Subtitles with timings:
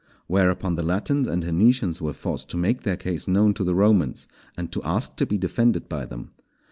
[0.25, 4.27] Whereupon the Latins and Hernicians were forced to make their case known to the Romans,
[4.57, 6.31] and to ask to be defended by them.